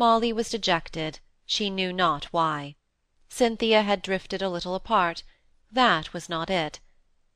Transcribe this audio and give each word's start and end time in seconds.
Molly 0.00 0.32
was 0.32 0.48
dejected, 0.48 1.18
she 1.44 1.68
knew 1.70 1.92
not 1.92 2.26
why. 2.26 2.76
Cynthia 3.28 3.82
had 3.82 4.00
drifted 4.00 4.40
a 4.40 4.48
little 4.48 4.76
apart; 4.76 5.24
that 5.72 6.12
was 6.12 6.28
not 6.28 6.48
it. 6.48 6.78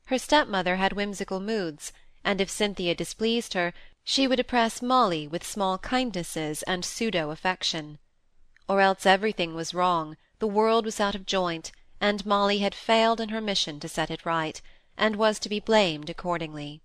Her 0.04 0.16
stepmother 0.16 0.76
had 0.76 0.92
whimsical 0.92 1.40
moods, 1.40 1.92
and 2.22 2.40
if 2.40 2.48
Cynthia 2.48 2.94
displeased 2.94 3.54
her, 3.54 3.74
she 4.04 4.28
would 4.28 4.38
oppress 4.38 4.80
Molly 4.80 5.26
with 5.26 5.42
small 5.44 5.76
kindnesses 5.76 6.62
and 6.62 6.84
pseudo 6.84 7.32
affection. 7.32 7.98
Or 8.68 8.80
else 8.80 9.06
everything 9.06 9.56
was 9.56 9.74
wrong, 9.74 10.16
the 10.38 10.46
world 10.46 10.84
was 10.84 11.00
out 11.00 11.16
of 11.16 11.26
joint, 11.26 11.72
and 12.00 12.24
Molly 12.24 12.58
had 12.58 12.76
failed 12.76 13.20
in 13.20 13.30
her 13.30 13.40
mission 13.40 13.80
to 13.80 13.88
set 13.88 14.08
it 14.08 14.24
right, 14.24 14.62
and 14.96 15.16
was 15.16 15.40
to 15.40 15.48
be 15.48 15.58
blamed 15.58 16.08
accordingly. 16.08 16.80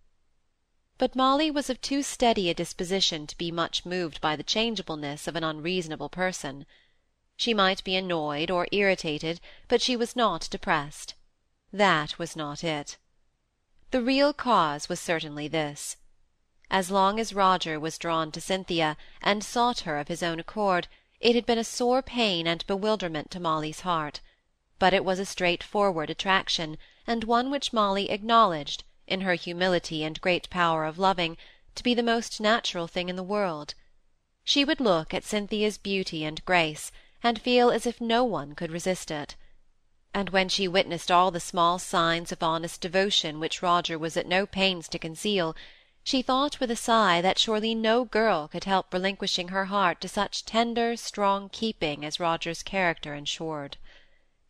But 0.99 1.15
Molly 1.15 1.51
was 1.51 1.69
of 1.69 1.79
too 1.79 2.01
steady 2.01 2.49
a 2.49 2.55
disposition 2.55 3.27
to 3.27 3.37
be 3.37 3.51
much 3.51 3.85
moved 3.85 4.19
by 4.19 4.35
the 4.35 4.41
changeableness 4.41 5.27
of 5.27 5.35
an 5.35 5.43
unreasonable 5.43 6.09
person. 6.09 6.65
She 7.35 7.53
might 7.53 7.83
be 7.83 7.95
annoyed 7.95 8.49
or 8.49 8.67
irritated, 8.71 9.39
but 9.67 9.79
she 9.79 9.95
was 9.95 10.15
not 10.15 10.47
depressed. 10.49 11.13
That 11.71 12.17
was 12.17 12.35
not 12.35 12.63
it. 12.63 12.97
The 13.91 14.01
real 14.01 14.33
cause 14.33 14.89
was 14.89 14.99
certainly 14.99 15.47
this. 15.47 15.97
As 16.71 16.89
long 16.89 17.19
as 17.19 17.31
Roger 17.31 17.79
was 17.79 17.99
drawn 17.99 18.31
to 18.31 18.41
Cynthia, 18.41 18.97
and 19.21 19.43
sought 19.43 19.81
her 19.81 19.99
of 19.99 20.07
his 20.07 20.23
own 20.23 20.39
accord, 20.39 20.87
it 21.19 21.35
had 21.35 21.45
been 21.45 21.59
a 21.59 21.63
sore 21.63 22.01
pain 22.01 22.47
and 22.47 22.65
bewilderment 22.65 23.29
to 23.29 23.39
Molly's 23.39 23.81
heart; 23.81 24.19
but 24.79 24.95
it 24.95 25.05
was 25.05 25.19
a 25.19 25.27
straightforward 25.27 26.09
attraction, 26.09 26.75
and 27.05 27.23
one 27.23 27.51
which 27.51 27.71
Molly 27.71 28.09
acknowledged, 28.09 28.83
in 29.07 29.21
her 29.21 29.35
humility 29.35 30.03
and 30.03 30.21
great 30.21 30.49
power 30.49 30.85
of 30.85 30.99
loving, 30.99 31.37
to 31.75 31.83
be 31.83 31.93
the 31.93 32.03
most 32.03 32.41
natural 32.41 32.87
thing 32.87 33.09
in 33.09 33.15
the 33.15 33.23
world. 33.23 33.73
She 34.43 34.63
would 34.63 34.79
look 34.79 35.13
at 35.13 35.23
Cynthia's 35.23 35.77
beauty 35.77 36.23
and 36.23 36.43
grace, 36.45 36.91
and 37.23 37.41
feel 37.41 37.69
as 37.71 37.85
if 37.85 37.99
no 37.99 38.23
one 38.23 38.53
could 38.53 38.71
resist 38.71 39.09
it. 39.11 39.35
And 40.13 40.29
when 40.29 40.49
she 40.49 40.67
witnessed 40.67 41.11
all 41.11 41.31
the 41.31 41.39
small 41.39 41.79
signs 41.79 42.31
of 42.31 42.41
honest 42.41 42.81
devotion 42.81 43.39
which 43.39 43.61
Roger 43.61 43.97
was 43.99 44.17
at 44.17 44.27
no 44.27 44.45
pains 44.45 44.87
to 44.89 44.99
conceal, 44.99 45.55
she 46.03 46.21
thought 46.21 46.59
with 46.59 46.71
a 46.71 46.75
sigh 46.75 47.19
that 47.21 47.37
surely 47.37 47.75
no 47.75 48.05
girl 48.05 48.47
could 48.47 48.63
help 48.63 48.93
relinquishing 48.93 49.49
her 49.49 49.65
heart 49.65 49.99
to 50.01 50.07
such 50.07 50.45
tender, 50.45 50.95
strong 50.95 51.49
keeping 51.49 52.05
as 52.05 52.19
Roger's 52.19 52.63
character 52.63 53.13
ensured. 53.13 53.77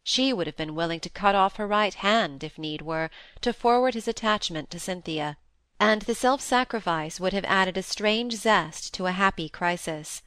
She 0.10 0.32
would 0.32 0.48
have 0.48 0.56
been 0.56 0.74
willing 0.74 1.02
to 1.02 1.10
cut 1.10 1.36
off 1.36 1.58
her 1.58 1.68
right 1.68 1.94
hand, 1.94 2.42
if 2.42 2.58
need 2.58 2.82
were, 2.82 3.10
to 3.42 3.52
forward 3.52 3.94
his 3.94 4.08
attachment 4.08 4.72
to 4.72 4.80
Cynthia, 4.80 5.36
and 5.82 6.04
the 6.04 6.16
self-sacrifice 6.16 7.20
would 7.20 7.34
have 7.34 7.44
added 7.44 7.76
a 7.76 7.84
strange 7.84 8.32
zest 8.36 8.94
to 8.94 9.06
a 9.08 9.12
happy 9.12 9.50
crisis. 9.50 10.22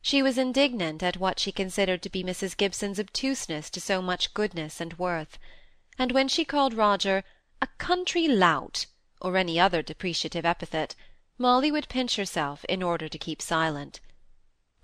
She 0.00 0.22
was 0.22 0.38
indignant 0.38 1.02
at 1.02 1.16
what 1.16 1.40
she 1.40 1.50
considered 1.50 2.00
to 2.02 2.08
be 2.08 2.22
Mrs. 2.22 2.56
Gibson's 2.56 3.00
obtuseness 3.00 3.70
to 3.70 3.80
so 3.80 4.00
much 4.00 4.34
goodness 4.34 4.80
and 4.80 4.96
worth; 5.00 5.36
and 5.98 6.12
when 6.12 6.28
she 6.28 6.44
called 6.44 6.72
Roger 6.72 7.24
a 7.60 7.66
country 7.76 8.28
lout, 8.28 8.86
or 9.20 9.36
any 9.36 9.58
other 9.58 9.82
depreciative 9.82 10.44
epithet, 10.44 10.94
Molly 11.38 11.72
would 11.72 11.88
pinch 11.88 12.14
herself 12.14 12.64
in 12.66 12.84
order 12.84 13.08
to 13.08 13.18
keep 13.18 13.42
silent. 13.42 13.98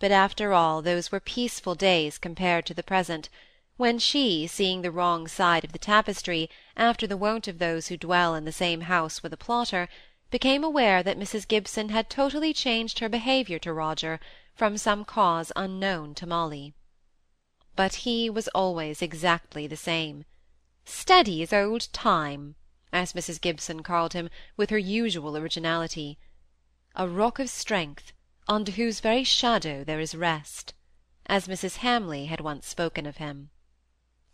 But 0.01 0.11
after 0.11 0.53
all, 0.53 0.83
those 0.83 1.13
were 1.13 1.21
peaceful 1.21 1.77
days 1.77 2.19
compared 2.19 2.67
to 2.67 2.75
the 2.75 2.83
present, 2.83 3.29
when 3.77 3.99
she, 3.99 4.47
seeing 4.47 4.83
the 4.83 4.91
wrong 4.91 5.27
side 5.27 5.65
of 5.65 5.73
the 5.73 5.79
tapestry, 5.81 6.49
after 6.77 7.09
the 7.09 7.17
wont 7.17 7.49
of 7.49 7.59
those 7.59 7.89
who 7.89 7.97
dwell 7.97 8.33
in 8.33 8.45
the 8.45 8.53
same 8.53 8.83
house 8.83 9.21
with 9.21 9.33
a 9.33 9.37
plotter, 9.37 9.89
became 10.31 10.63
aware 10.63 11.03
that 11.03 11.19
Mrs. 11.19 11.47
Gibson 11.47 11.89
had 11.89 12.09
totally 12.09 12.53
changed 12.53 13.01
her 13.01 13.09
behaviour 13.09 13.59
to 13.59 13.73
Roger 13.73 14.21
from 14.55 14.79
some 14.79 15.05
cause 15.05 15.51
unknown 15.57 16.15
to 16.15 16.27
Molly. 16.27 16.73
But 17.75 17.95
he 17.95 18.31
was 18.31 18.47
always 18.49 19.03
exactly 19.03 19.67
the 19.67 19.77
same. 19.77 20.25
Steady 20.85 21.43
as 21.43 21.53
old 21.53 21.93
Time, 21.93 22.55
as 22.93 23.13
Mrs. 23.13 23.41
Gibson 23.41 23.83
called 23.83 24.13
him 24.13 24.31
with 24.57 24.71
her 24.71 24.79
usual 24.79 25.37
originality. 25.37 26.17
A 26.95 27.09
rock 27.09 27.41
of 27.41 27.51
strength, 27.51 28.13
under 28.47 28.71
whose 28.71 29.01
very 29.01 29.25
shadow 29.25 29.83
there 29.83 29.99
is 29.99 30.15
rest, 30.15 30.75
as 31.27 31.49
Mrs. 31.49 31.79
Hamley 31.79 32.27
had 32.27 32.41
once 32.41 32.69
spoken 32.69 33.05
of 33.05 33.17
him 33.17 33.51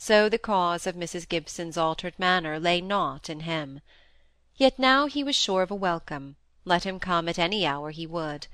so 0.02 0.30
the 0.30 0.38
cause 0.38 0.86
of 0.86 0.96
Mrs. 0.96 1.28
Gibson's 1.28 1.76
altered 1.76 2.18
manner 2.18 2.58
lay 2.58 2.80
not 2.80 3.28
in 3.28 3.40
him. 3.40 3.82
Yet 4.56 4.78
now 4.78 5.04
he 5.04 5.22
was 5.22 5.36
sure 5.36 5.60
of 5.60 5.70
a 5.70 5.74
welcome, 5.74 6.36
let 6.64 6.84
him 6.84 6.98
come 6.98 7.28
at 7.28 7.38
any 7.38 7.66
hour 7.66 7.90
he 7.90 8.06
would. 8.06 8.46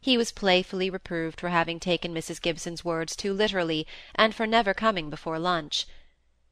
He 0.00 0.16
was 0.16 0.32
playfully 0.32 0.88
reproved 0.88 1.38
for 1.38 1.50
having 1.50 1.78
taken 1.78 2.14
Mrs. 2.14 2.40
Gibson's 2.40 2.82
words 2.82 3.14
too 3.14 3.34
literally, 3.34 3.86
and 4.14 4.34
for 4.34 4.46
never 4.46 4.72
coming 4.72 5.10
before 5.10 5.38
lunch. 5.38 5.86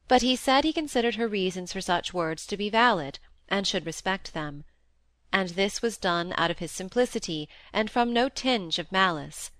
But 0.08 0.20
he 0.20 0.36
said 0.36 0.64
he 0.64 0.74
considered 0.74 1.14
her 1.14 1.26
reasons 1.26 1.72
for 1.72 1.80
such 1.80 2.12
words 2.12 2.46
to 2.48 2.58
be 2.58 2.68
valid, 2.68 3.20
and 3.48 3.66
should 3.66 3.86
respect 3.86 4.34
them. 4.34 4.64
And 5.32 5.50
this 5.50 5.80
was 5.80 5.96
done 5.96 6.34
out 6.36 6.50
of 6.50 6.58
his 6.58 6.70
simplicity, 6.70 7.48
and 7.72 7.90
from 7.90 8.12
no 8.12 8.28
tinge 8.28 8.78
of 8.78 8.92
malice. 8.92 9.50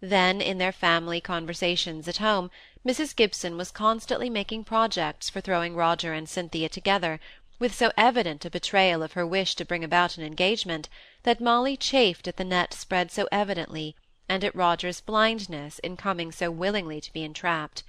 Then, 0.00 0.42
in 0.42 0.58
their 0.58 0.72
family 0.72 1.22
conversations 1.22 2.06
at 2.06 2.18
home, 2.18 2.50
Mrs. 2.86 3.16
Gibson 3.16 3.56
was 3.56 3.72
constantly 3.72 4.30
making 4.30 4.62
projects 4.62 5.28
for 5.28 5.40
throwing 5.40 5.74
Roger 5.74 6.12
and 6.12 6.28
Cynthia 6.28 6.68
together, 6.68 7.18
with 7.58 7.74
so 7.74 7.90
evident 7.96 8.44
a 8.44 8.48
betrayal 8.50 9.02
of 9.02 9.14
her 9.14 9.26
wish 9.26 9.56
to 9.56 9.64
bring 9.64 9.82
about 9.82 10.16
an 10.16 10.22
engagement, 10.22 10.88
that 11.24 11.40
Molly 11.40 11.76
chafed 11.76 12.28
at 12.28 12.36
the 12.36 12.44
net 12.44 12.72
spread 12.72 13.10
so 13.10 13.26
evidently, 13.32 13.96
and 14.28 14.44
at 14.44 14.54
Roger's 14.54 15.00
blindness 15.00 15.80
in 15.80 15.96
coming 15.96 16.30
so 16.30 16.48
willingly 16.48 17.00
to 17.00 17.12
be 17.12 17.24
entrapped. 17.24 17.82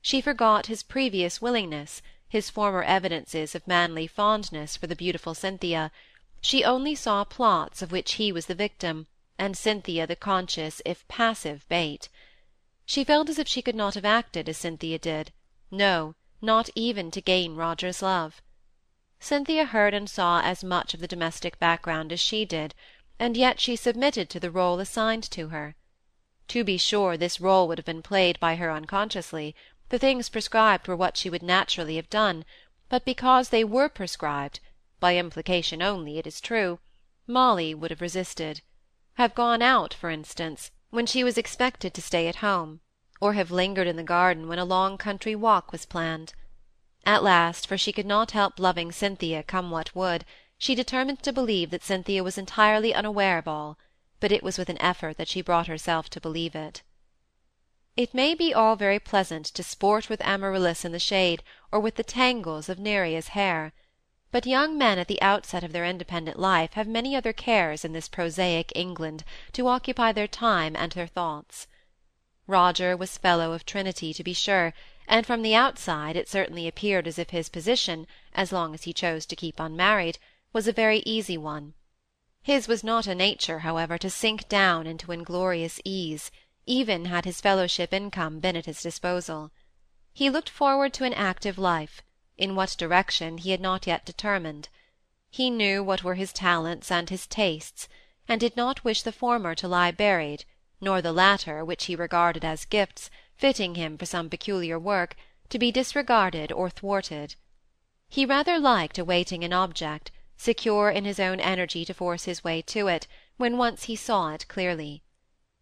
She 0.00 0.20
forgot 0.20 0.66
his 0.66 0.84
previous 0.84 1.42
willingness, 1.42 2.00
his 2.28 2.50
former 2.50 2.84
evidences 2.84 3.56
of 3.56 3.66
manly 3.66 4.06
fondness 4.06 4.76
for 4.76 4.86
the 4.86 4.94
beautiful 4.94 5.34
Cynthia; 5.34 5.90
she 6.40 6.62
only 6.62 6.94
saw 6.94 7.24
plots 7.24 7.82
of 7.82 7.90
which 7.90 8.12
he 8.12 8.30
was 8.30 8.46
the 8.46 8.54
victim, 8.54 9.08
and 9.40 9.58
Cynthia 9.58 10.06
the 10.06 10.14
conscious 10.14 10.80
if 10.84 11.08
passive 11.08 11.68
bait. 11.68 12.08
She 12.92 13.04
felt 13.04 13.28
as 13.28 13.38
if 13.38 13.46
she 13.46 13.62
could 13.62 13.76
not 13.76 13.94
have 13.94 14.04
acted 14.04 14.48
as 14.48 14.58
Cynthia 14.58 14.98
did, 14.98 15.30
no, 15.70 16.16
not 16.42 16.68
even 16.74 17.12
to 17.12 17.20
gain 17.20 17.54
Roger's 17.54 18.02
love. 18.02 18.42
Cynthia 19.20 19.66
heard 19.66 19.94
and 19.94 20.10
saw 20.10 20.40
as 20.40 20.64
much 20.64 20.92
of 20.92 20.98
the 20.98 21.06
domestic 21.06 21.60
background 21.60 22.10
as 22.10 22.18
she 22.18 22.44
did, 22.44 22.74
and 23.16 23.36
yet 23.36 23.60
she 23.60 23.76
submitted 23.76 24.28
to 24.30 24.40
the 24.40 24.50
role 24.50 24.80
assigned 24.80 25.22
to 25.30 25.50
her. 25.50 25.76
To 26.48 26.64
be 26.64 26.76
sure, 26.76 27.16
this 27.16 27.40
role 27.40 27.68
would 27.68 27.78
have 27.78 27.84
been 27.84 28.02
played 28.02 28.40
by 28.40 28.56
her 28.56 28.72
unconsciously, 28.72 29.54
the 29.90 29.98
things 30.00 30.28
prescribed 30.28 30.88
were 30.88 30.96
what 30.96 31.16
she 31.16 31.30
would 31.30 31.44
naturally 31.44 31.94
have 31.94 32.10
done, 32.10 32.44
but 32.88 33.04
because 33.04 33.50
they 33.50 33.62
were 33.62 33.88
prescribed, 33.88 34.58
by 34.98 35.16
implication 35.16 35.80
only, 35.80 36.18
it 36.18 36.26
is 36.26 36.40
true, 36.40 36.80
Molly 37.28 37.72
would 37.72 37.92
have 37.92 38.00
resisted; 38.00 38.62
have 39.14 39.36
gone 39.36 39.62
out, 39.62 39.94
for 39.94 40.10
instance, 40.10 40.72
when 40.90 41.06
she 41.06 41.24
was 41.24 41.38
expected 41.38 41.94
to 41.94 42.02
stay 42.02 42.26
at 42.26 42.36
home, 42.36 42.80
or 43.20 43.34
have 43.34 43.50
lingered 43.50 43.86
in 43.86 43.96
the 43.96 44.02
garden 44.02 44.48
when 44.48 44.58
a 44.58 44.64
long 44.64 44.98
country 44.98 45.34
walk 45.34 45.72
was 45.72 45.86
planned. 45.86 46.34
At 47.06 47.22
last, 47.22 47.66
for 47.66 47.78
she 47.78 47.92
could 47.92 48.06
not 48.06 48.32
help 48.32 48.58
loving 48.58 48.92
Cynthia 48.92 49.42
come 49.42 49.70
what 49.70 49.94
would, 49.94 50.24
she 50.58 50.74
determined 50.74 51.22
to 51.22 51.32
believe 51.32 51.70
that 51.70 51.84
Cynthia 51.84 52.22
was 52.22 52.36
entirely 52.36 52.92
unaware 52.92 53.38
of 53.38 53.48
all, 53.48 53.78
but 54.18 54.32
it 54.32 54.42
was 54.42 54.58
with 54.58 54.68
an 54.68 54.80
effort 54.82 55.16
that 55.16 55.28
she 55.28 55.40
brought 55.40 55.68
herself 55.68 56.10
to 56.10 56.20
believe 56.20 56.54
it. 56.54 56.82
It 57.96 58.14
may 58.14 58.34
be 58.34 58.52
all 58.52 58.76
very 58.76 58.98
pleasant 58.98 59.46
to 59.46 59.62
sport 59.62 60.08
with 60.08 60.20
Amaryllis 60.22 60.84
in 60.84 60.92
the 60.92 60.98
shade, 60.98 61.42
or 61.72 61.80
with 61.80 61.94
the 61.94 62.02
tangles 62.02 62.68
of 62.68 62.78
Neaera's 62.78 63.28
hair 63.28 63.72
but 64.32 64.46
young 64.46 64.78
men 64.78 64.98
at 64.98 65.08
the 65.08 65.20
outset 65.20 65.64
of 65.64 65.72
their 65.72 65.84
independent 65.84 66.38
life 66.38 66.74
have 66.74 66.86
many 66.86 67.16
other 67.16 67.32
cares 67.32 67.84
in 67.84 67.92
this 67.92 68.08
prosaic 68.08 68.70
England 68.74 69.24
to 69.52 69.66
occupy 69.66 70.12
their 70.12 70.28
time 70.28 70.76
and 70.76 70.92
their 70.92 71.06
thoughts. 71.06 71.66
Roger 72.46 72.96
was 72.96 73.18
fellow 73.18 73.52
of 73.52 73.66
Trinity, 73.66 74.12
to 74.12 74.24
be 74.24 74.32
sure, 74.32 74.72
and 75.08 75.26
from 75.26 75.42
the 75.42 75.54
outside 75.54 76.16
it 76.16 76.28
certainly 76.28 76.68
appeared 76.68 77.06
as 77.06 77.18
if 77.18 77.30
his 77.30 77.48
position, 77.48 78.06
as 78.32 78.52
long 78.52 78.74
as 78.74 78.84
he 78.84 78.92
chose 78.92 79.26
to 79.26 79.36
keep 79.36 79.58
unmarried, 79.58 80.18
was 80.52 80.68
a 80.68 80.72
very 80.72 80.98
easy 81.06 81.36
one. 81.36 81.74
His 82.42 82.68
was 82.68 82.82
not 82.82 83.06
a 83.06 83.14
nature, 83.14 83.60
however, 83.60 83.98
to 83.98 84.10
sink 84.10 84.48
down 84.48 84.86
into 84.86 85.12
inglorious 85.12 85.80
ease, 85.84 86.30
even 86.66 87.06
had 87.06 87.24
his 87.24 87.40
fellowship 87.40 87.92
income 87.92 88.38
been 88.38 88.56
at 88.56 88.66
his 88.66 88.82
disposal. 88.82 89.50
He 90.12 90.30
looked 90.30 90.48
forward 90.48 90.92
to 90.94 91.04
an 91.04 91.14
active 91.14 91.58
life, 91.58 92.02
in 92.40 92.56
what 92.56 92.74
direction 92.78 93.36
he 93.38 93.50
had 93.50 93.60
not 93.60 93.86
yet 93.86 94.04
determined. 94.04 94.68
He 95.30 95.50
knew 95.50 95.84
what 95.84 96.02
were 96.02 96.14
his 96.14 96.32
talents 96.32 96.90
and 96.90 97.08
his 97.08 97.26
tastes, 97.26 97.86
and 98.26 98.40
did 98.40 98.56
not 98.56 98.82
wish 98.82 99.02
the 99.02 99.12
former 99.12 99.54
to 99.54 99.68
lie 99.68 99.90
buried, 99.90 100.44
nor 100.80 101.02
the 101.02 101.12
latter, 101.12 101.64
which 101.64 101.84
he 101.84 101.94
regarded 101.94 102.44
as 102.44 102.64
gifts, 102.64 103.10
fitting 103.36 103.74
him 103.74 103.98
for 103.98 104.06
some 104.06 104.30
peculiar 104.30 104.78
work, 104.78 105.14
to 105.50 105.58
be 105.58 105.70
disregarded 105.70 106.50
or 106.50 106.70
thwarted. 106.70 107.34
He 108.08 108.24
rather 108.24 108.58
liked 108.58 108.98
awaiting 108.98 109.44
an 109.44 109.52
object, 109.52 110.10
secure 110.36 110.90
in 110.90 111.04
his 111.04 111.20
own 111.20 111.38
energy 111.40 111.84
to 111.84 111.92
force 111.92 112.24
his 112.24 112.42
way 112.42 112.62
to 112.62 112.88
it, 112.88 113.06
when 113.36 113.58
once 113.58 113.84
he 113.84 113.94
saw 113.94 114.32
it 114.32 114.48
clearly. 114.48 115.02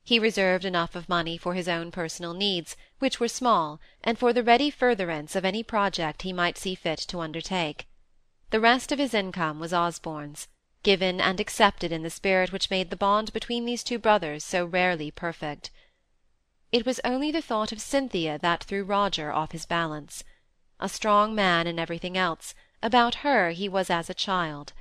He 0.08 0.18
reserved 0.18 0.64
enough 0.64 0.96
of 0.96 1.06
money 1.06 1.36
for 1.36 1.52
his 1.52 1.68
own 1.68 1.90
personal 1.90 2.32
needs, 2.32 2.78
which 2.98 3.20
were 3.20 3.28
small, 3.28 3.78
and 4.02 4.18
for 4.18 4.32
the 4.32 4.42
ready 4.42 4.70
furtherance 4.70 5.36
of 5.36 5.44
any 5.44 5.62
project 5.62 6.22
he 6.22 6.32
might 6.32 6.56
see 6.56 6.74
fit 6.74 6.98
to 7.08 7.20
undertake. 7.20 7.86
The 8.48 8.58
rest 8.58 8.90
of 8.90 8.98
his 8.98 9.12
income 9.12 9.60
was 9.60 9.74
Osborne's, 9.74 10.48
given 10.82 11.20
and 11.20 11.38
accepted 11.40 11.92
in 11.92 12.04
the 12.04 12.08
spirit 12.08 12.52
which 12.52 12.70
made 12.70 12.88
the 12.88 12.96
bond 12.96 13.34
between 13.34 13.66
these 13.66 13.84
two 13.84 13.98
brothers 13.98 14.44
so 14.44 14.64
rarely 14.64 15.10
perfect. 15.10 15.70
It 16.72 16.86
was 16.86 17.02
only 17.04 17.30
the 17.30 17.42
thought 17.42 17.70
of 17.70 17.78
Cynthia 17.78 18.38
that 18.38 18.64
threw 18.64 18.84
Roger 18.84 19.30
off 19.30 19.52
his 19.52 19.66
balance. 19.66 20.24
A 20.80 20.88
strong 20.88 21.34
man 21.34 21.66
in 21.66 21.78
everything 21.78 22.16
else, 22.16 22.54
about 22.82 23.16
her 23.16 23.50
he 23.50 23.68
was 23.68 23.90
as 23.90 24.08
a 24.08 24.14
child. 24.14 24.72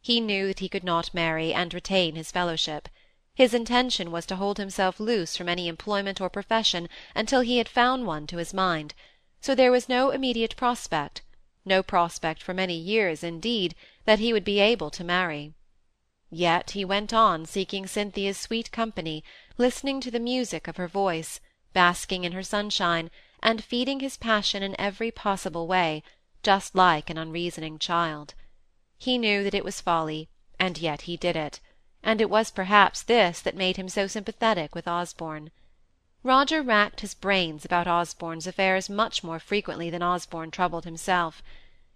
He 0.00 0.22
knew 0.22 0.46
that 0.46 0.60
he 0.60 0.70
could 0.70 0.84
not 0.84 1.12
marry 1.12 1.52
and 1.52 1.74
retain 1.74 2.14
his 2.14 2.32
fellowship. 2.32 2.88
His 3.34 3.54
intention 3.54 4.10
was 4.10 4.26
to 4.26 4.36
hold 4.36 4.58
himself 4.58 4.98
loose 4.98 5.36
from 5.36 5.48
any 5.48 5.68
employment 5.68 6.20
or 6.20 6.28
profession 6.28 6.88
until 7.14 7.40
he 7.40 7.58
had 7.58 7.68
found 7.68 8.06
one 8.06 8.26
to 8.26 8.38
his 8.38 8.52
mind, 8.52 8.92
so 9.40 9.54
there 9.54 9.70
was 9.70 9.88
no 9.88 10.10
immediate 10.10 10.56
prospect, 10.56 11.22
no 11.64 11.82
prospect 11.82 12.42
for 12.42 12.52
many 12.52 12.74
years, 12.74 13.22
indeed, 13.22 13.74
that 14.04 14.18
he 14.18 14.32
would 14.32 14.44
be 14.44 14.58
able 14.58 14.90
to 14.90 15.04
marry. 15.04 15.54
Yet 16.28 16.72
he 16.72 16.84
went 16.84 17.12
on 17.12 17.46
seeking 17.46 17.86
Cynthia's 17.86 18.36
sweet 18.36 18.72
company, 18.72 19.22
listening 19.56 20.00
to 20.00 20.10
the 20.10 20.20
music 20.20 20.66
of 20.66 20.76
her 20.76 20.88
voice, 20.88 21.40
basking 21.72 22.24
in 22.24 22.32
her 22.32 22.42
sunshine, 22.42 23.10
and 23.42 23.64
feeding 23.64 24.00
his 24.00 24.16
passion 24.16 24.62
in 24.62 24.78
every 24.78 25.10
possible 25.10 25.66
way, 25.66 26.02
just 26.42 26.74
like 26.74 27.08
an 27.08 27.16
unreasoning 27.16 27.78
child. 27.78 28.34
He 28.98 29.18
knew 29.18 29.44
that 29.44 29.54
it 29.54 29.64
was 29.64 29.80
folly, 29.80 30.28
and 30.58 30.76
yet 30.78 31.02
he 31.02 31.16
did 31.16 31.36
it 31.36 31.60
and 32.02 32.20
it 32.20 32.30
was 32.30 32.50
perhaps 32.50 33.02
this 33.02 33.40
that 33.40 33.54
made 33.54 33.76
him 33.76 33.88
so 33.88 34.06
sympathetic 34.06 34.74
with 34.74 34.88
Osborne. 34.88 35.50
Roger 36.22 36.62
racked 36.62 37.00
his 37.00 37.14
brains 37.14 37.64
about 37.64 37.86
Osborne's 37.86 38.46
affairs 38.46 38.90
much 38.90 39.24
more 39.24 39.38
frequently 39.38 39.90
than 39.90 40.02
Osborne 40.02 40.50
troubled 40.50 40.84
himself. 40.84 41.42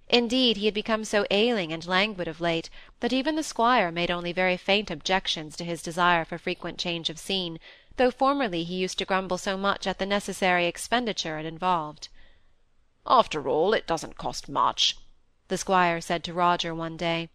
Indeed, 0.08 0.58
he 0.58 0.66
had 0.66 0.74
become 0.74 1.04
so 1.04 1.26
ailing 1.30 1.72
and 1.72 1.86
languid 1.86 2.28
of 2.28 2.40
late 2.40 2.68
that 3.00 3.12
even 3.12 3.36
the 3.36 3.42
squire 3.42 3.90
made 3.90 4.10
only 4.10 4.32
very 4.32 4.56
faint 4.56 4.90
objections 4.90 5.56
to 5.56 5.64
his 5.64 5.82
desire 5.82 6.24
for 6.24 6.36
frequent 6.38 6.78
change 6.78 7.08
of 7.08 7.18
scene, 7.18 7.58
though 7.96 8.10
formerly 8.10 8.64
he 8.64 8.74
used 8.74 8.98
to 8.98 9.04
grumble 9.04 9.38
so 9.38 9.56
much 9.56 9.86
at 9.86 9.98
the 9.98 10.06
necessary 10.06 10.66
expenditure 10.66 11.38
it 11.38 11.46
involved. 11.46 12.08
"After 13.06 13.48
all, 13.48 13.72
it 13.72 13.86
doesn't 13.86 14.18
cost 14.18 14.48
much," 14.48 14.96
the 15.48 15.58
squire 15.58 16.00
said 16.00 16.22
to 16.24 16.34
Roger 16.34 16.74
one 16.74 16.96
day. 16.96 17.30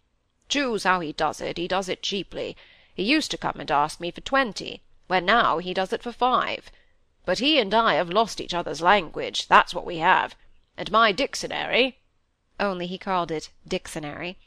Choose 0.50 0.82
how 0.82 0.98
he 0.98 1.12
does 1.12 1.40
it, 1.40 1.58
he 1.58 1.68
does 1.68 1.88
it 1.88 2.02
cheaply. 2.02 2.56
He 2.92 3.04
used 3.04 3.30
to 3.30 3.38
come 3.38 3.60
and 3.60 3.70
ask 3.70 4.00
me 4.00 4.10
for 4.10 4.20
twenty, 4.20 4.82
where 5.06 5.20
now 5.20 5.58
he 5.58 5.72
does 5.72 5.92
it 5.92 6.02
for 6.02 6.10
five. 6.10 6.72
But 7.24 7.38
he 7.38 7.60
and 7.60 7.72
I 7.72 7.94
have 7.94 8.10
lost 8.10 8.40
each 8.40 8.52
other's 8.52 8.82
language, 8.82 9.46
that's 9.46 9.76
what 9.76 9.86
we 9.86 9.98
have; 9.98 10.34
and 10.76 10.90
my 10.90 11.12
dictionary 11.12 11.98
(only 12.58 12.88
he 12.88 12.98
called 12.98 13.30
it 13.30 13.50
dictionary) 13.68 14.38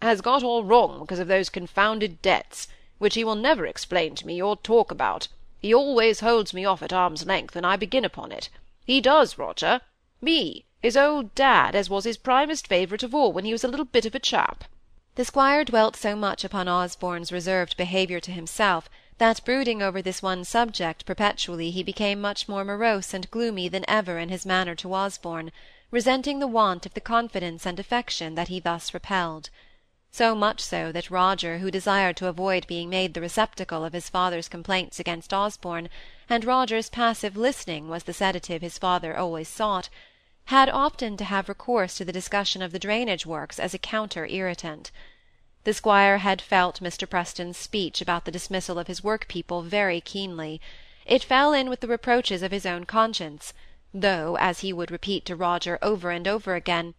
has 0.00 0.22
got 0.22 0.42
all 0.42 0.64
wrong 0.64 1.00
because 1.00 1.18
of 1.18 1.28
those 1.28 1.50
confounded 1.50 2.22
debts, 2.22 2.66
which 2.96 3.14
he 3.14 3.22
will 3.22 3.34
never 3.34 3.66
explain 3.66 4.14
to 4.14 4.26
me 4.26 4.40
or 4.40 4.56
talk 4.56 4.90
about. 4.90 5.28
He 5.60 5.74
always 5.74 6.20
holds 6.20 6.54
me 6.54 6.64
off 6.64 6.82
at 6.82 6.94
arm's 6.94 7.26
length 7.26 7.54
when 7.54 7.66
I 7.66 7.76
begin 7.76 8.06
upon 8.06 8.32
it. 8.32 8.48
He 8.86 9.02
does, 9.02 9.36
Roger. 9.36 9.82
Me, 10.22 10.64
his 10.80 10.96
old 10.96 11.34
dad, 11.34 11.74
as 11.74 11.90
was 11.90 12.04
his 12.04 12.16
primest 12.16 12.66
favourite 12.66 13.02
of 13.02 13.14
all 13.14 13.34
when 13.34 13.44
he 13.44 13.52
was 13.52 13.64
a 13.64 13.68
little 13.68 13.84
bit 13.84 14.06
of 14.06 14.14
a 14.14 14.18
chap. 14.18 14.64
The 15.14 15.26
squire 15.26 15.62
dwelt 15.62 15.94
so 15.94 16.16
much 16.16 16.42
upon 16.42 16.68
Osborne's 16.68 17.30
reserved 17.30 17.76
behaviour 17.76 18.18
to 18.20 18.32
himself, 18.32 18.88
that 19.18 19.44
brooding 19.44 19.82
over 19.82 20.00
this 20.00 20.22
one 20.22 20.42
subject 20.42 21.04
perpetually 21.04 21.70
he 21.70 21.82
became 21.82 22.18
much 22.18 22.48
more 22.48 22.64
morose 22.64 23.12
and 23.12 23.30
gloomy 23.30 23.68
than 23.68 23.84
ever 23.86 24.18
in 24.18 24.30
his 24.30 24.46
manner 24.46 24.74
to 24.76 24.94
Osborne, 24.94 25.52
resenting 25.90 26.38
the 26.38 26.46
want 26.46 26.86
of 26.86 26.94
the 26.94 27.00
confidence 27.00 27.66
and 27.66 27.78
affection 27.78 28.36
that 28.36 28.48
he 28.48 28.58
thus 28.58 28.94
repelled. 28.94 29.50
So 30.10 30.34
much 30.34 30.60
so 30.60 30.90
that 30.92 31.10
Roger, 31.10 31.58
who 31.58 31.70
desired 31.70 32.16
to 32.16 32.28
avoid 32.28 32.66
being 32.66 32.88
made 32.88 33.12
the 33.12 33.20
receptacle 33.20 33.84
of 33.84 33.92
his 33.92 34.08
father's 34.08 34.48
complaints 34.48 34.98
against 34.98 35.34
Osborne, 35.34 35.90
and 36.26 36.42
Roger's 36.42 36.88
passive 36.88 37.36
listening 37.36 37.86
was 37.90 38.04
the 38.04 38.14
sedative 38.14 38.62
his 38.62 38.78
father 38.78 39.14
always 39.14 39.48
sought, 39.48 39.90
had 40.46 40.68
often 40.68 41.16
to 41.16 41.24
have 41.24 41.48
recourse 41.48 41.96
to 41.96 42.04
the 42.04 42.12
discussion 42.12 42.62
of 42.62 42.72
the 42.72 42.78
drainage 42.78 43.24
works 43.24 43.58
as 43.58 43.74
a 43.74 43.78
counter-irritant. 43.78 44.90
The 45.64 45.74
squire 45.74 46.18
had 46.18 46.42
felt 46.42 46.80
Mr. 46.80 47.08
Preston's 47.08 47.56
speech 47.56 48.00
about 48.00 48.24
the 48.24 48.32
dismissal 48.32 48.78
of 48.78 48.88
his 48.88 49.04
work-people 49.04 49.62
very 49.62 50.00
keenly. 50.00 50.60
It 51.06 51.22
fell 51.22 51.52
in 51.52 51.68
with 51.70 51.80
the 51.80 51.88
reproaches 51.88 52.42
of 52.42 52.50
his 52.50 52.66
own 52.66 52.84
conscience, 52.84 53.52
though, 53.94 54.36
as 54.40 54.60
he 54.60 54.72
would 54.72 54.90
repeat 54.90 55.24
to 55.26 55.36
Roger 55.36 55.78
over 55.80 56.10
and 56.10 56.26
over 56.26 56.54
again, 56.54 56.94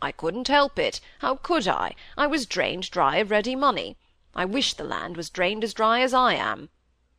I 0.00 0.12
couldn't 0.12 0.48
help 0.48 0.78
it. 0.78 1.00
How 1.18 1.36
could 1.36 1.66
I? 1.66 1.94
I 2.16 2.26
was 2.26 2.46
drained 2.46 2.90
dry 2.90 3.16
of 3.16 3.30
ready 3.30 3.56
money. 3.56 3.96
I 4.34 4.44
wish 4.44 4.74
the 4.74 4.84
land 4.84 5.16
was 5.16 5.30
drained 5.30 5.64
as 5.64 5.74
dry 5.74 6.00
as 6.00 6.14
I 6.14 6.34
am, 6.34 6.68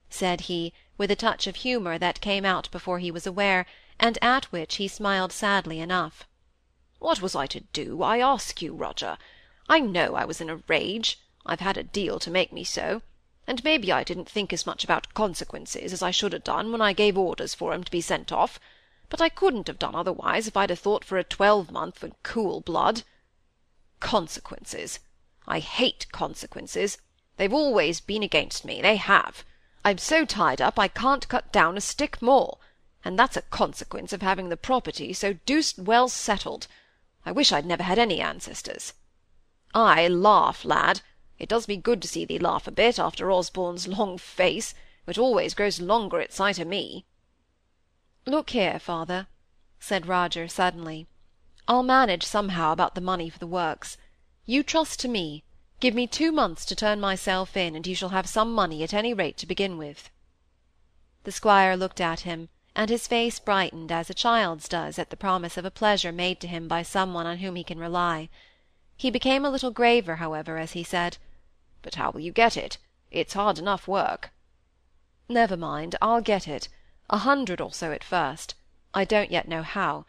said 0.09 0.41
he, 0.41 0.73
with 0.97 1.11
a 1.11 1.15
touch 1.15 1.47
of 1.47 1.57
humour 1.57 1.97
that 1.97 2.21
came 2.21 2.45
out 2.45 2.71
before 2.71 2.99
he 2.99 3.11
was 3.11 3.27
aware, 3.27 3.65
and 3.99 4.17
at 4.21 4.45
which 4.45 4.75
he 4.75 4.87
smiled 4.87 5.33
sadly 5.33 5.79
enough. 5.79 6.25
What 6.99 7.21
was 7.21 7.35
I 7.35 7.47
to 7.47 7.59
do, 7.59 8.01
I 8.01 8.19
ask 8.19 8.61
you, 8.61 8.73
Roger? 8.73 9.17
I 9.67 9.79
know 9.79 10.15
I 10.15 10.25
was 10.25 10.39
in 10.39 10.49
a 10.49 10.61
rage. 10.67 11.19
I've 11.45 11.59
had 11.59 11.77
a 11.77 11.83
deal 11.83 12.19
to 12.19 12.31
make 12.31 12.53
me 12.53 12.63
so. 12.63 13.01
And 13.45 13.63
maybe 13.63 13.91
I 13.91 14.03
didn't 14.03 14.29
think 14.29 14.53
as 14.53 14.65
much 14.65 14.83
about 14.83 15.13
consequences 15.13 15.91
as 15.91 16.01
I 16.01 16.11
should 16.11 16.33
have 16.33 16.43
done 16.43 16.71
when 16.71 16.81
I 16.81 16.93
gave 16.93 17.17
orders 17.17 17.53
for 17.53 17.73
him 17.73 17.83
to 17.83 17.91
be 17.91 18.01
sent 18.01 18.31
off, 18.31 18.59
but 19.09 19.21
I 19.21 19.29
couldn't 19.29 19.67
have 19.67 19.79
done 19.79 19.95
otherwise 19.95 20.47
if 20.47 20.55
I'd 20.55 20.69
have 20.69 20.79
thought 20.79 21.03
for 21.03 21.17
a 21.17 21.23
twelvemonth 21.23 22.03
in 22.03 22.13
cool 22.23 22.61
blood. 22.61 23.03
Consequences! 23.99 24.99
I 25.47 25.59
hate 25.59 26.05
consequences. 26.11 26.99
They've 27.37 27.53
always 27.53 27.99
been 28.01 28.23
against 28.23 28.65
me, 28.65 28.81
they 28.81 28.97
have. 28.97 29.43
I'm 29.83 29.97
so 29.97 30.25
tied 30.25 30.61
up 30.61 30.77
I 30.77 30.87
can't 30.87 31.27
cut 31.27 31.51
down 31.51 31.75
a 31.75 31.81
stick 31.81 32.21
more 32.21 32.59
and 33.03 33.17
that's 33.17 33.37
a 33.37 33.41
consequence 33.41 34.11
of 34.11 34.21
having 34.21 34.49
the 34.49 34.57
property 34.57 35.13
so 35.13 35.33
deuced 35.45 35.79
well 35.79 36.09
settled. 36.09 36.67
I 37.25 37.31
wish 37.31 37.51
I'd 37.51 37.65
never 37.65 37.83
had 37.83 37.99
any 37.99 38.19
ancestors. 38.19 38.93
Ay, 39.73 40.07
laugh, 40.07 40.65
lad. 40.65 41.01
It 41.37 41.49
does 41.49 41.67
me 41.67 41.77
good 41.77 42.01
to 42.01 42.07
see 42.07 42.25
thee 42.25 42.39
laugh 42.39 42.67
a 42.67 42.71
bit, 42.71 42.99
after 42.99 43.31
Osborne's 43.31 43.87
long 43.87 44.17
face, 44.17 44.73
which 45.05 45.17
always 45.17 45.53
grows 45.53 45.79
longer 45.79 46.19
at 46.19 46.33
sight 46.33 46.59
of 46.59 46.67
me. 46.67 47.05
Look 48.25 48.49
here, 48.49 48.79
father, 48.79 49.27
said 49.79 50.07
Roger 50.07 50.47
suddenly. 50.47 51.07
I'll 51.68 51.83
manage 51.83 52.23
somehow 52.23 52.73
about 52.73 52.95
the 52.95 53.01
money 53.01 53.29
for 53.29 53.39
the 53.39 53.47
works. 53.47 53.95
You 54.45 54.63
trust 54.63 54.99
to 55.01 55.07
me. 55.07 55.44
Give 55.79 55.94
me 55.94 56.07
two 56.07 56.31
months 56.31 56.65
to 56.65 56.75
turn 56.75 56.99
myself 56.99 57.56
in, 57.56 57.75
and 57.75 57.87
you 57.87 57.95
shall 57.95 58.09
have 58.09 58.27
some 58.27 58.51
money 58.51 58.83
at 58.83 58.94
any 58.94 59.13
rate 59.13 59.37
to 59.37 59.47
begin 59.47 59.77
with. 59.77 60.09
The 61.23 61.31
squire 61.31 61.77
looked 61.77 62.01
at 62.01 62.21
him, 62.21 62.49
and 62.76 62.90
his 62.90 63.07
face 63.07 63.40
brightened 63.40 63.92
as 63.92 64.09
a 64.09 64.14
child's 64.14 64.69
does 64.69 64.97
at 64.97 65.09
the 65.09 65.18
promise 65.18 65.57
of 65.57 65.66
a 65.66 65.71
pleasure 65.71 66.11
made 66.11 66.40
to 66.40 66.47
him 66.47 66.68
by 66.68 66.81
some 66.81 67.14
one 67.14 67.26
on 67.26 67.40
whom 67.40 67.56
he 67.56 67.64
can 67.64 67.78
rely. 67.78 68.30
He 68.95 69.09
became 69.09 69.44
a 69.44 69.49
little 69.49 69.71
graver, 69.71 70.16
however, 70.18 70.57
as 70.57 70.71
he 70.71 70.83
said, 70.83 71.18
"But 71.81 71.95
how 71.95 72.11
will 72.11 72.21
you 72.21 72.31
get 72.31 72.56
it? 72.56 72.78
It's 73.11 73.33
hard 73.33 73.59
enough 73.59 73.88
work." 73.88 74.31
"Never 75.28 75.57
mind, 75.57 75.95
I'll 76.02 76.21
get 76.21 76.47
it. 76.47 76.69
A 77.09 77.18
hundred 77.19 77.59
or 77.59 77.73
so 77.73 77.92
at 77.92 78.04
first. 78.04 78.56
I 78.94 79.04
don't 79.04 79.31
yet 79.31 79.47
know 79.47 79.64
how. 79.64 80.06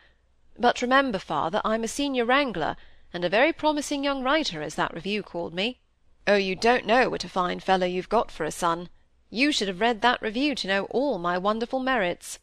But 0.58 0.82
remember, 0.82 1.18
father, 1.18 1.60
I'm 1.64 1.82
a 1.82 1.88
senior 1.88 2.24
wrangler, 2.24 2.76
and 3.12 3.24
a 3.24 3.28
very 3.28 3.52
promising 3.52 4.04
young 4.04 4.22
writer, 4.22 4.62
as 4.62 4.74
that 4.76 4.94
review 4.94 5.22
called 5.22 5.54
me. 5.54 5.80
Oh, 6.26 6.36
you 6.36 6.54
don't 6.54 6.86
know 6.86 7.08
what 7.08 7.24
a 7.24 7.28
fine 7.28 7.60
fellow 7.60 7.86
you've 7.86 8.08
got 8.08 8.30
for 8.30 8.44
a 8.44 8.52
son. 8.52 8.90
You 9.30 9.50
should 9.50 9.68
have 9.68 9.80
read 9.80 10.02
that 10.02 10.22
review 10.22 10.54
to 10.56 10.68
know 10.68 10.84
all 10.86 11.18
my 11.18 11.38
wonderful 11.38 11.80
merits. 11.80 12.38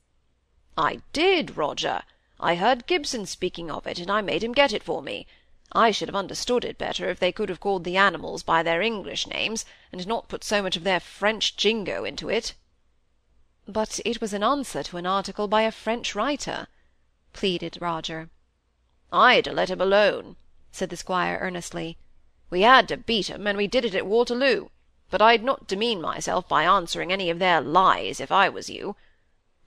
I 0.77 1.01
did, 1.11 1.57
Roger. 1.57 2.03
I 2.39 2.53
heard 2.53 2.85
Gibson 2.85 3.25
speaking 3.25 3.71
of 3.71 3.87
it, 3.87 3.97
and 3.97 4.11
I 4.11 4.21
made 4.21 4.43
him 4.43 4.51
get 4.53 4.71
it 4.71 4.83
for 4.83 5.01
me. 5.01 5.25
I 5.71 5.89
should 5.89 6.07
have 6.07 6.15
understood 6.15 6.63
it 6.63 6.77
better 6.77 7.09
if 7.09 7.19
they 7.19 7.31
could 7.31 7.49
have 7.49 7.59
called 7.59 7.83
the 7.83 7.97
animals 7.97 8.43
by 8.43 8.61
their 8.61 8.81
English 8.81 9.25
names, 9.25 9.65
and 9.91 10.05
not 10.05 10.27
put 10.27 10.43
so 10.43 10.61
much 10.61 10.77
of 10.77 10.83
their 10.83 10.99
French 10.99 11.57
jingo 11.57 12.03
into 12.03 12.29
it. 12.29 12.53
But 13.67 13.99
it 14.05 14.21
was 14.21 14.33
an 14.33 14.43
answer 14.43 14.83
to 14.83 14.97
an 14.97 15.07
article 15.07 15.47
by 15.47 15.63
a 15.63 15.71
French 15.71 16.13
writer, 16.13 16.67
pleaded 17.33 17.79
Roger. 17.81 18.29
I'd 19.11 19.47
a 19.47 19.53
let 19.53 19.71
him 19.71 19.81
alone, 19.81 20.35
said 20.71 20.91
the 20.91 20.95
squire 20.95 21.39
earnestly. 21.41 21.97
We 22.51 22.61
had 22.61 22.87
to 22.89 22.97
beat 22.97 23.31
'em, 23.31 23.47
and 23.47 23.57
we 23.57 23.65
did 23.65 23.83
it 23.83 23.95
at 23.95 24.05
Waterloo, 24.05 24.69
but 25.09 25.23
I'd 25.23 25.43
not 25.43 25.67
demean 25.67 26.01
myself 26.01 26.47
by 26.47 26.65
answering 26.65 27.11
any 27.11 27.31
of 27.31 27.39
their 27.39 27.61
lies, 27.61 28.19
if 28.19 28.31
I 28.31 28.47
was 28.47 28.69
you. 28.69 28.95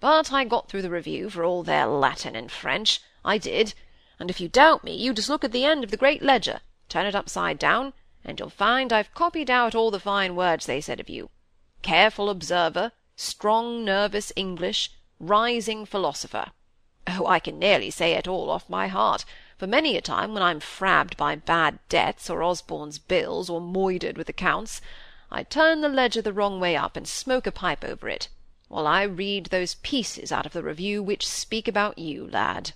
But 0.00 0.32
I 0.32 0.44
got 0.44 0.68
through 0.68 0.80
the 0.80 0.90
review, 0.90 1.28
for 1.28 1.44
all 1.44 1.62
their 1.62 1.86
Latin 1.86 2.34
and 2.34 2.50
French, 2.50 3.00
I 3.22 3.36
did, 3.36 3.74
and 4.18 4.30
if 4.30 4.40
you 4.40 4.48
doubt 4.48 4.82
me, 4.82 4.96
you 4.96 5.12
just 5.12 5.28
look 5.28 5.44
at 5.44 5.52
the 5.52 5.66
end 5.66 5.84
of 5.84 5.90
the 5.90 5.98
great 5.98 6.22
ledger, 6.22 6.60
turn 6.88 7.04
it 7.04 7.14
upside 7.14 7.58
down, 7.58 7.92
and 8.24 8.38
you'll 8.38 8.48
find 8.48 8.92
I've 8.92 9.12
copied 9.12 9.50
out 9.50 9.74
all 9.74 9.90
the 9.90 10.00
fine 10.00 10.36
words 10.36 10.64
they 10.64 10.80
said 10.80 11.00
of 11.00 11.10
you. 11.10 11.28
Careful 11.82 12.30
observer, 12.30 12.92
strong, 13.14 13.84
nervous 13.84 14.32
English, 14.36 14.90
rising 15.18 15.84
philosopher. 15.84 16.52
Oh, 17.06 17.26
I 17.26 17.38
can 17.38 17.58
nearly 17.58 17.90
say 17.90 18.12
it 18.12 18.26
all 18.26 18.50
off 18.50 18.70
my 18.70 18.88
heart, 18.88 19.26
for 19.58 19.66
many 19.66 19.98
a 19.98 20.00
time 20.00 20.32
when 20.32 20.42
I'm 20.42 20.60
frabbed 20.60 21.18
by 21.18 21.34
bad 21.34 21.78
debts, 21.90 22.30
or 22.30 22.42
Osborne's 22.42 22.98
bills, 22.98 23.50
or 23.50 23.60
moidered 23.60 24.16
with 24.16 24.30
accounts, 24.30 24.80
I 25.30 25.42
turn 25.42 25.82
the 25.82 25.90
ledger 25.90 26.22
the 26.22 26.32
wrong 26.32 26.58
way 26.58 26.74
up, 26.74 26.96
and 26.96 27.06
smoke 27.06 27.46
a 27.46 27.52
pipe 27.52 27.84
over 27.84 28.08
it, 28.08 28.28
while 28.70 28.86
I 28.86 29.02
read 29.02 29.46
those 29.46 29.74
pieces 29.74 30.30
out 30.30 30.46
of 30.46 30.52
the 30.52 30.62
Review 30.62 31.02
which 31.02 31.26
speak 31.26 31.66
about 31.66 31.98
you, 31.98 32.28
lad. 32.28 32.70